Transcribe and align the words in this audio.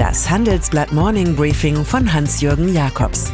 Das 0.00 0.30
Handelsblatt 0.30 0.92
Morning 0.94 1.36
Briefing 1.36 1.84
von 1.84 2.10
Hans-Jürgen 2.10 2.72
Jakobs. 2.72 3.30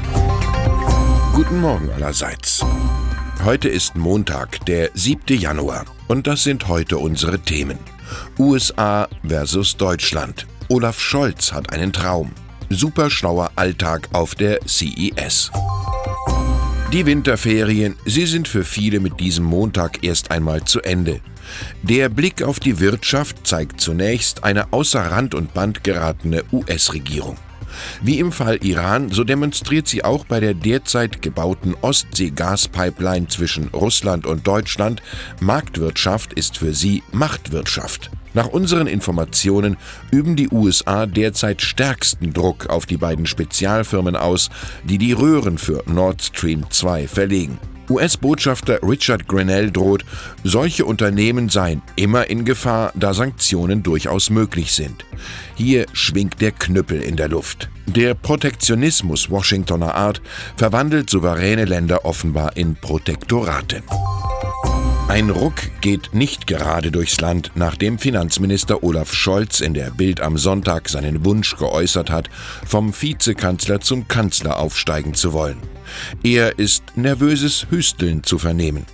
Guten 1.32 1.60
Morgen 1.60 1.88
allerseits. 1.90 2.60
Heute 3.44 3.68
ist 3.68 3.94
Montag, 3.94 4.66
der 4.66 4.90
7. 4.92 5.38
Januar. 5.38 5.84
Und 6.08 6.26
das 6.26 6.42
sind 6.42 6.66
heute 6.66 6.98
unsere 6.98 7.38
Themen. 7.38 7.78
USA 8.36 9.06
versus 9.24 9.76
Deutschland. 9.76 10.48
Olaf 10.68 10.98
Scholz 10.98 11.52
hat 11.52 11.72
einen 11.72 11.92
Traum. 11.92 12.32
Superschlauer 12.68 13.52
Alltag 13.54 14.08
auf 14.12 14.34
der 14.34 14.58
CES. 14.66 15.52
Die 16.92 17.06
Winterferien, 17.06 17.94
sie 18.06 18.26
sind 18.26 18.48
für 18.48 18.64
viele 18.64 18.98
mit 18.98 19.20
diesem 19.20 19.44
Montag 19.44 20.02
erst 20.02 20.32
einmal 20.32 20.64
zu 20.64 20.80
Ende. 20.80 21.20
Der 21.82 22.08
Blick 22.08 22.42
auf 22.42 22.60
die 22.60 22.80
Wirtschaft 22.80 23.46
zeigt 23.46 23.80
zunächst 23.80 24.44
eine 24.44 24.72
außer 24.72 25.00
Rand 25.00 25.34
und 25.34 25.54
Band 25.54 25.84
geratene 25.84 26.44
US-Regierung. 26.52 27.36
Wie 28.02 28.18
im 28.18 28.32
Fall 28.32 28.58
Iran, 28.62 29.10
so 29.10 29.24
demonstriert 29.24 29.88
sie 29.88 30.04
auch 30.04 30.24
bei 30.24 30.40
der 30.40 30.54
derzeit 30.54 31.22
gebauten 31.22 31.74
Ostsee-Gaspipeline 31.80 33.28
zwischen 33.28 33.68
Russland 33.68 34.26
und 34.26 34.46
Deutschland, 34.46 35.02
Marktwirtschaft 35.40 36.32
ist 36.32 36.58
für 36.58 36.72
sie 36.72 37.02
Machtwirtschaft. 37.12 38.10
Nach 38.34 38.48
unseren 38.48 38.86
Informationen 38.86 39.78
üben 40.10 40.36
die 40.36 40.50
USA 40.50 41.06
derzeit 41.06 41.62
stärksten 41.62 42.34
Druck 42.34 42.66
auf 42.66 42.84
die 42.84 42.98
beiden 42.98 43.24
Spezialfirmen 43.24 44.14
aus, 44.14 44.50
die 44.84 44.98
die 44.98 45.12
Röhren 45.12 45.56
für 45.56 45.82
Nord 45.86 46.22
Stream 46.22 46.70
2 46.70 47.08
verlegen. 47.08 47.58
US-Botschafter 47.90 48.80
Richard 48.82 49.28
Grenell 49.28 49.70
droht, 49.70 50.04
solche 50.44 50.84
Unternehmen 50.84 51.48
seien 51.48 51.82
immer 51.96 52.28
in 52.28 52.44
Gefahr, 52.44 52.92
da 52.94 53.14
Sanktionen 53.14 53.82
durchaus 53.82 54.30
möglich 54.30 54.72
sind. 54.72 55.04
Hier 55.54 55.86
schwingt 55.92 56.40
der 56.40 56.52
Knüppel 56.52 57.02
in 57.02 57.16
der 57.16 57.28
Luft. 57.28 57.68
Der 57.86 58.14
Protektionismus 58.14 59.30
Washingtoner 59.30 59.94
Art 59.94 60.20
verwandelt 60.56 61.08
souveräne 61.08 61.64
Länder 61.64 62.04
offenbar 62.04 62.56
in 62.56 62.74
Protektorate. 62.74 63.82
Ein 65.08 65.30
Ruck 65.30 65.54
geht 65.80 66.14
nicht 66.14 66.48
gerade 66.48 66.90
durchs 66.90 67.20
Land, 67.20 67.52
nachdem 67.54 68.00
Finanzminister 68.00 68.82
Olaf 68.82 69.14
Scholz 69.14 69.60
in 69.60 69.72
der 69.72 69.92
Bild 69.92 70.20
am 70.20 70.36
Sonntag 70.36 70.88
seinen 70.88 71.24
Wunsch 71.24 71.56
geäußert 71.56 72.10
hat, 72.10 72.28
vom 72.66 72.92
Vizekanzler 72.92 73.80
zum 73.80 74.08
Kanzler 74.08 74.58
aufsteigen 74.58 75.14
zu 75.14 75.32
wollen. 75.32 75.58
Er 76.24 76.58
ist 76.58 76.82
nervöses 76.96 77.68
Hüsteln 77.70 78.24
zu 78.24 78.38
vernehmen. 78.38 78.84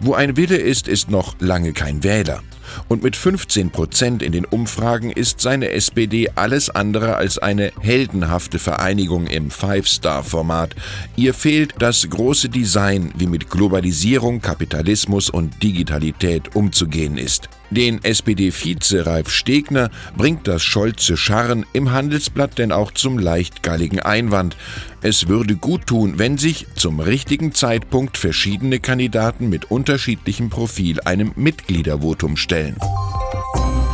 Wo 0.00 0.14
ein 0.14 0.36
Wille 0.36 0.56
ist, 0.56 0.88
ist 0.88 1.08
noch 1.08 1.36
lange 1.38 1.72
kein 1.72 2.02
Wähler. 2.02 2.42
Und 2.88 3.02
mit 3.02 3.16
15 3.16 3.70
Prozent 3.70 4.22
in 4.22 4.32
den 4.32 4.44
Umfragen 4.44 5.10
ist 5.10 5.40
seine 5.40 5.70
SPD 5.70 6.30
alles 6.34 6.70
andere 6.70 7.16
als 7.16 7.38
eine 7.38 7.72
heldenhafte 7.80 8.58
Vereinigung 8.58 9.26
im 9.26 9.50
Five-Star-Format. 9.50 10.74
Ihr 11.16 11.34
fehlt 11.34 11.74
das 11.78 12.08
große 12.08 12.48
Design, 12.48 13.12
wie 13.16 13.26
mit 13.26 13.50
Globalisierung, 13.50 14.40
Kapitalismus 14.40 15.30
und 15.30 15.62
Digitalität 15.62 16.54
umzugehen 16.56 17.18
ist. 17.18 17.48
Den 17.70 18.02
SPD-Vize 18.02 19.06
Ralf 19.06 19.30
Stegner 19.30 19.90
bringt 20.16 20.48
das 20.48 20.62
Scholze 20.64 21.16
Scharren 21.16 21.64
im 21.72 21.92
Handelsblatt 21.92 22.58
denn 22.58 22.72
auch 22.72 22.90
zum 22.90 23.16
leichtgalligen 23.16 24.00
Einwand. 24.00 24.56
Es 25.02 25.28
würde 25.28 25.54
gut 25.54 25.86
tun, 25.86 26.14
wenn 26.16 26.36
sich 26.36 26.66
zum 26.74 26.98
richtigen 26.98 27.54
Zeitpunkt 27.54 28.18
verschiedene 28.18 28.80
Kandidaten 28.80 29.48
mit 29.48 29.70
unterschiedlichem 29.70 30.50
Profil 30.50 31.00
einem 31.02 31.32
Mitgliedervotum 31.36 32.36
stellen. 32.36 32.76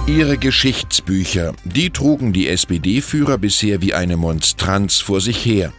Ihre 0.07 0.39
Geschichtsbücher, 0.39 1.53
die 1.65 1.91
trugen 1.91 2.33
die 2.33 2.47
SPD-Führer 2.47 3.39
bisher 3.39 3.83
wie 3.83 3.93
eine 3.93 4.17
Monstranz 4.17 5.01
vor 5.01 5.21
sich 5.21 5.45
her. 5.45 5.73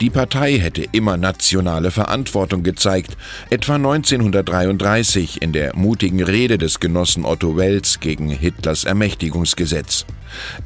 Die 0.00 0.08
Partei 0.08 0.56
hätte 0.60 0.86
immer 0.92 1.16
nationale 1.16 1.90
Verantwortung 1.90 2.62
gezeigt, 2.62 3.16
etwa 3.50 3.74
1933 3.74 5.42
in 5.42 5.52
der 5.52 5.74
mutigen 5.74 6.22
Rede 6.22 6.58
des 6.58 6.78
Genossen 6.78 7.24
Otto 7.24 7.56
Wels 7.56 7.98
gegen 7.98 8.30
Hitlers 8.30 8.84
Ermächtigungsgesetz. 8.84 10.06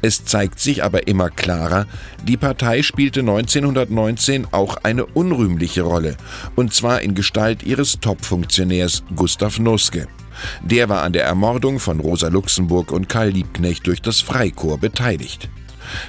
Es 0.03 0.23
zeigt 0.23 0.59
sich 0.59 0.83
aber 0.83 1.07
immer 1.07 1.31
klarer, 1.31 1.87
die 2.23 2.37
Partei 2.37 2.83
spielte 2.83 3.21
1919 3.21 4.45
auch 4.51 4.77
eine 4.83 5.07
unrühmliche 5.07 5.81
Rolle, 5.81 6.17
und 6.55 6.71
zwar 6.71 7.01
in 7.01 7.15
Gestalt 7.15 7.63
ihres 7.63 7.99
Topfunktionärs 7.99 9.01
Gustav 9.15 9.57
Noske. 9.57 10.07
Der 10.61 10.89
war 10.89 11.03
an 11.03 11.13
der 11.13 11.25
Ermordung 11.25 11.79
von 11.79 11.99
Rosa 11.99 12.27
Luxemburg 12.27 12.91
und 12.91 13.09
Karl 13.09 13.29
Liebknecht 13.29 13.87
durch 13.87 14.01
das 14.01 14.21
Freikorps 14.21 14.81
beteiligt. 14.81 15.49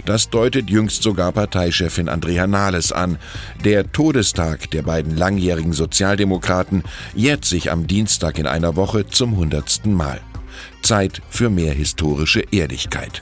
Das 0.05 0.31
deutet 0.31 0.71
jüngst 0.71 1.03
sogar 1.03 1.33
Parteichefin 1.33 2.09
Andrea 2.09 2.47
Nahles 2.47 2.93
an. 2.93 3.19
Der 3.65 3.91
Todestag 3.93 4.71
der 4.71 4.83
beiden 4.83 5.17
langjährigen 5.17 5.73
Sozialdemokraten 5.73 6.83
jährt 7.15 7.45
sich 7.45 7.71
am 7.71 7.87
Dienstag 7.87 8.39
in 8.39 8.47
einer 8.47 8.77
Woche 8.77 9.07
zum 9.07 9.37
hundertsten 9.37 9.95
Mal. 9.95 10.21
Zeit 10.83 11.23
für 11.31 11.51
mehr 11.51 11.73
historische 11.73 12.43
Ehrlichkeit. 12.51 13.21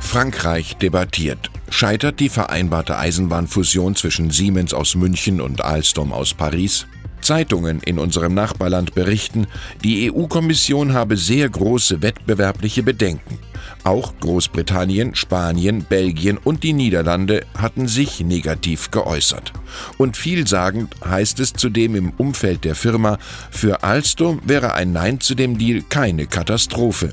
Frankreich 0.00 0.76
debattiert. 0.76 1.50
Scheitert 1.70 2.18
die 2.18 2.30
vereinbarte 2.30 2.96
Eisenbahnfusion 2.96 3.94
zwischen 3.94 4.30
Siemens 4.30 4.72
aus 4.72 4.94
München 4.94 5.40
und 5.40 5.62
Alstom 5.62 6.14
aus 6.14 6.32
Paris? 6.32 6.86
Zeitungen 7.28 7.80
in 7.80 7.98
unserem 7.98 8.32
Nachbarland 8.32 8.94
berichten, 8.94 9.48
die 9.84 10.10
EU-Kommission 10.10 10.94
habe 10.94 11.18
sehr 11.18 11.46
große 11.46 12.00
wettbewerbliche 12.00 12.82
Bedenken. 12.82 13.38
Auch 13.84 14.14
Großbritannien, 14.18 15.14
Spanien, 15.14 15.84
Belgien 15.84 16.38
und 16.38 16.62
die 16.62 16.72
Niederlande 16.72 17.44
hatten 17.54 17.86
sich 17.86 18.20
negativ 18.20 18.90
geäußert. 18.90 19.52
Und 19.98 20.16
vielsagend 20.16 20.94
heißt 21.04 21.38
es 21.40 21.52
zudem 21.52 21.96
im 21.96 22.12
Umfeld 22.16 22.64
der 22.64 22.74
Firma, 22.74 23.18
für 23.50 23.82
Alstom 23.82 24.40
wäre 24.46 24.72
ein 24.72 24.92
Nein 24.92 25.20
zu 25.20 25.34
dem 25.34 25.58
Deal 25.58 25.82
keine 25.82 26.28
Katastrophe. 26.28 27.10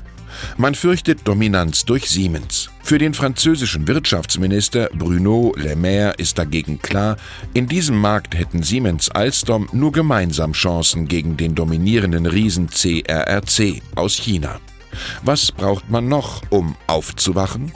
Man 0.56 0.74
fürchtet 0.74 1.26
Dominanz 1.26 1.84
durch 1.84 2.08
Siemens. 2.08 2.70
Für 2.82 2.98
den 2.98 3.14
französischen 3.14 3.88
Wirtschaftsminister 3.88 4.90
Bruno 4.94 5.52
Le 5.56 5.74
Maire 5.76 6.14
ist 6.18 6.38
dagegen 6.38 6.80
klar, 6.80 7.16
in 7.52 7.66
diesem 7.66 8.00
Markt 8.00 8.36
hätten 8.36 8.62
Siemens 8.62 9.10
Alstom 9.10 9.68
nur 9.72 9.92
gemeinsam 9.92 10.52
Chancen 10.52 11.08
gegen 11.08 11.36
den 11.36 11.54
dominierenden 11.54 12.26
Riesen 12.26 12.68
CRRC 12.68 13.82
aus 13.94 14.14
China. 14.14 14.60
Was 15.22 15.52
braucht 15.52 15.90
man 15.90 16.08
noch, 16.08 16.42
um 16.50 16.76
aufzuwachen? 16.86 17.72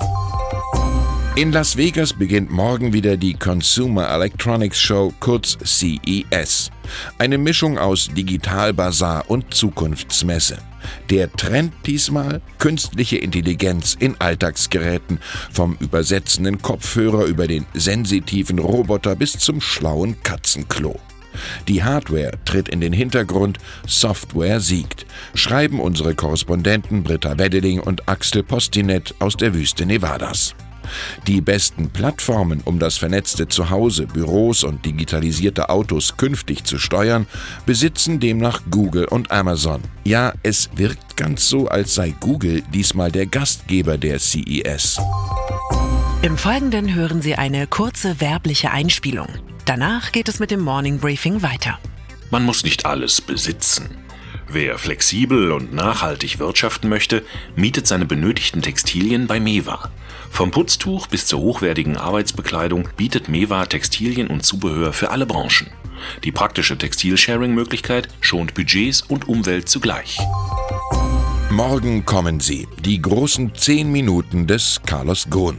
In 1.36 1.52
Las 1.52 1.76
Vegas 1.76 2.12
beginnt 2.12 2.50
morgen 2.50 2.92
wieder 2.92 3.16
die 3.16 3.34
Consumer 3.34 4.10
Electronics 4.10 4.80
Show, 4.80 5.14
kurz 5.20 5.56
CES. 5.64 6.72
Eine 7.18 7.38
Mischung 7.38 7.78
aus 7.78 8.10
Digitalbazar 8.12 9.30
und 9.30 9.54
Zukunftsmesse. 9.54 10.58
Der 11.08 11.30
Trend 11.32 11.72
diesmal 11.86 12.42
künstliche 12.58 13.18
Intelligenz 13.18 13.96
in 13.98 14.16
Alltagsgeräten, 14.20 15.20
vom 15.52 15.76
übersetzenden 15.78 16.60
Kopfhörer 16.60 17.24
über 17.26 17.46
den 17.46 17.64
sensitiven 17.74 18.58
Roboter 18.58 19.14
bis 19.14 19.38
zum 19.38 19.60
schlauen 19.60 20.20
Katzenklo. 20.24 20.98
Die 21.68 21.84
Hardware 21.84 22.32
tritt 22.44 22.68
in 22.68 22.80
den 22.80 22.92
Hintergrund, 22.92 23.58
Software 23.86 24.58
siegt, 24.58 25.06
schreiben 25.34 25.78
unsere 25.78 26.16
Korrespondenten 26.16 27.04
Britta 27.04 27.38
Weddeling 27.38 27.78
und 27.78 28.08
Axel 28.08 28.42
Postinet 28.42 29.14
aus 29.20 29.36
der 29.36 29.54
Wüste 29.54 29.86
Nevadas. 29.86 30.56
Die 31.26 31.40
besten 31.40 31.90
Plattformen, 31.90 32.60
um 32.64 32.78
das 32.78 32.96
vernetzte 32.96 33.48
Zuhause, 33.48 34.06
Büros 34.06 34.64
und 34.64 34.84
digitalisierte 34.84 35.68
Autos 35.68 36.16
künftig 36.16 36.64
zu 36.64 36.78
steuern, 36.78 37.26
besitzen 37.66 38.20
demnach 38.20 38.62
Google 38.70 39.06
und 39.06 39.30
Amazon. 39.30 39.82
Ja, 40.04 40.32
es 40.42 40.70
wirkt 40.74 41.16
ganz 41.16 41.48
so, 41.48 41.68
als 41.68 41.94
sei 41.94 42.14
Google 42.20 42.62
diesmal 42.72 43.12
der 43.12 43.26
Gastgeber 43.26 43.98
der 43.98 44.18
CES. 44.18 44.98
Im 46.22 46.36
Folgenden 46.36 46.94
hören 46.94 47.22
Sie 47.22 47.34
eine 47.34 47.66
kurze 47.66 48.20
werbliche 48.20 48.70
Einspielung. 48.70 49.28
Danach 49.64 50.12
geht 50.12 50.28
es 50.28 50.38
mit 50.38 50.50
dem 50.50 50.60
Morning 50.60 50.98
Briefing 50.98 51.42
weiter. 51.42 51.78
Man 52.30 52.44
muss 52.44 52.62
nicht 52.62 52.86
alles 52.86 53.20
besitzen. 53.20 53.88
Wer 54.52 54.78
flexibel 54.78 55.52
und 55.52 55.72
nachhaltig 55.72 56.40
wirtschaften 56.40 56.88
möchte, 56.88 57.22
mietet 57.54 57.86
seine 57.86 58.04
benötigten 58.04 58.62
Textilien 58.62 59.28
bei 59.28 59.38
Mewa. 59.38 59.90
Vom 60.28 60.50
Putztuch 60.50 61.06
bis 61.06 61.26
zur 61.26 61.38
hochwertigen 61.38 61.96
Arbeitsbekleidung 61.96 62.88
bietet 62.96 63.28
Mewa 63.28 63.64
Textilien 63.66 64.26
und 64.26 64.44
Zubehör 64.44 64.92
für 64.92 65.10
alle 65.10 65.24
Branchen. 65.24 65.68
Die 66.24 66.32
praktische 66.32 66.76
Textilsharing-Möglichkeit 66.76 68.08
schont 68.20 68.54
Budgets 68.54 69.02
und 69.02 69.28
Umwelt 69.28 69.68
zugleich. 69.68 70.18
Morgen 71.50 72.04
kommen 72.04 72.40
sie, 72.40 72.66
die 72.84 73.00
großen 73.00 73.54
10 73.54 73.92
Minuten 73.92 74.48
des 74.48 74.80
Carlos 74.84 75.28
Ghosn. 75.30 75.58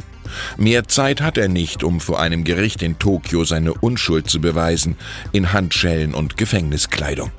Mehr 0.57 0.89
Zeit 0.89 1.21
hat 1.21 1.37
er 1.37 1.47
nicht, 1.47 1.85
um 1.85 2.01
vor 2.01 2.19
einem 2.19 2.43
Gericht 2.43 2.81
in 2.81 2.99
Tokio 2.99 3.45
seine 3.45 3.73
Unschuld 3.73 4.29
zu 4.29 4.41
beweisen, 4.41 4.97
in 5.31 5.53
Handschellen 5.53 6.13
und 6.13 6.35
Gefängniskleidung. 6.35 7.31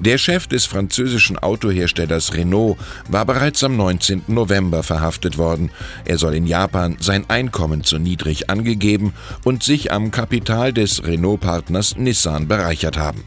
Der 0.00 0.18
Chef 0.18 0.46
des 0.46 0.64
französischen 0.64 1.38
Autoherstellers 1.38 2.34
Renault 2.34 2.78
war 3.08 3.24
bereits 3.24 3.62
am 3.64 3.76
19. 3.76 4.24
November 4.28 4.82
verhaftet 4.82 5.38
worden. 5.38 5.70
Er 6.04 6.18
soll 6.18 6.34
in 6.34 6.46
Japan 6.46 6.96
sein 7.00 7.28
Einkommen 7.28 7.84
zu 7.84 7.98
niedrig 7.98 8.50
angegeben 8.50 9.12
und 9.44 9.62
sich 9.62 9.92
am 9.92 10.10
Kapital 10.10 10.72
des 10.72 11.04
Renault-Partners 11.04 11.96
Nissan 11.96 12.48
bereichert 12.48 12.96
haben. 12.96 13.24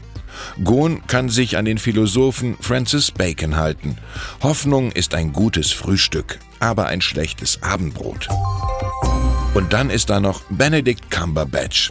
Gohn 0.64 1.06
kann 1.06 1.28
sich 1.28 1.56
an 1.56 1.64
den 1.64 1.78
Philosophen 1.78 2.56
Francis 2.60 3.10
Bacon 3.10 3.56
halten. 3.56 3.98
Hoffnung 4.42 4.92
ist 4.92 5.14
ein 5.14 5.32
gutes 5.32 5.70
Frühstück, 5.72 6.38
aber 6.60 6.86
ein 6.86 7.00
schlechtes 7.00 7.62
Abendbrot. 7.62 8.28
Und 9.54 9.72
dann 9.72 9.90
ist 9.90 10.10
da 10.10 10.20
noch 10.20 10.42
Benedict 10.48 11.10
Cumberbatch. 11.10 11.90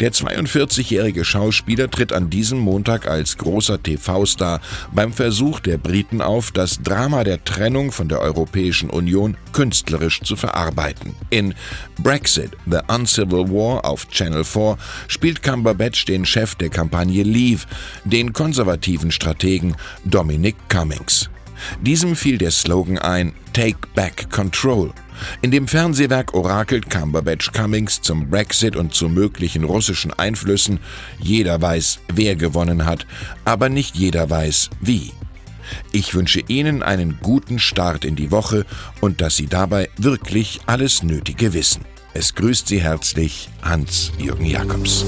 Der 0.00 0.12
42-jährige 0.12 1.24
Schauspieler 1.24 1.90
tritt 1.90 2.12
an 2.12 2.30
diesem 2.30 2.58
Montag 2.58 3.06
als 3.06 3.36
großer 3.36 3.82
TV-Star 3.82 4.60
beim 4.92 5.12
Versuch 5.12 5.60
der 5.60 5.78
Briten 5.78 6.20
auf, 6.20 6.50
das 6.50 6.82
Drama 6.82 7.24
der 7.24 7.44
Trennung 7.44 7.92
von 7.92 8.08
der 8.08 8.20
Europäischen 8.20 8.90
Union 8.90 9.36
künstlerisch 9.52 10.20
zu 10.20 10.36
verarbeiten. 10.36 11.14
In 11.30 11.54
Brexit, 11.98 12.50
The 12.66 12.80
Uncivil 12.88 13.50
War 13.50 13.84
auf 13.84 14.08
Channel 14.08 14.44
4 14.44 14.76
spielt 15.08 15.42
Cumberbatch 15.42 16.04
den 16.04 16.24
Chef 16.24 16.54
der 16.54 16.68
Kampagne 16.68 17.22
Leave, 17.22 17.66
den 18.04 18.32
konservativen 18.32 19.10
Strategen 19.10 19.76
Dominic 20.04 20.56
Cummings. 20.68 21.30
Diesem 21.80 22.16
fiel 22.16 22.38
der 22.38 22.50
Slogan 22.50 22.98
ein 22.98 23.32
Take 23.52 23.78
Back 23.94 24.30
Control. 24.30 24.92
In 25.42 25.50
dem 25.50 25.66
Fernsehwerk 25.66 26.34
orakelt 26.34 26.90
Cumberbatch 26.90 27.52
Cummings 27.52 28.02
zum 28.02 28.28
Brexit 28.28 28.76
und 28.76 28.94
zu 28.94 29.08
möglichen 29.08 29.64
russischen 29.64 30.12
Einflüssen. 30.12 30.78
Jeder 31.18 31.60
weiß, 31.60 32.00
wer 32.12 32.36
gewonnen 32.36 32.84
hat, 32.84 33.06
aber 33.44 33.68
nicht 33.68 33.96
jeder 33.96 34.28
weiß, 34.28 34.70
wie. 34.80 35.12
Ich 35.92 36.14
wünsche 36.14 36.42
Ihnen 36.46 36.82
einen 36.82 37.18
guten 37.22 37.58
Start 37.58 38.04
in 38.04 38.16
die 38.16 38.30
Woche 38.30 38.64
und 39.00 39.20
dass 39.20 39.36
Sie 39.36 39.46
dabei 39.46 39.88
wirklich 39.96 40.60
alles 40.66 41.02
Nötige 41.02 41.54
wissen. 41.54 41.84
Es 42.14 42.34
grüßt 42.34 42.68
Sie 42.68 42.80
herzlich 42.80 43.48
Hans-Jürgen 43.62 44.46
Jakobs. 44.46 45.04